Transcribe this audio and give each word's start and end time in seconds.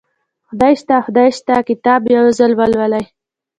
خدای 0.49 0.75
شته 0.81 0.95
خدای 1.05 1.29
شته 1.37 1.55
کتاب 1.69 2.01
یو 2.17 2.25
ځل 2.37 2.51
ولولئ 2.59 3.05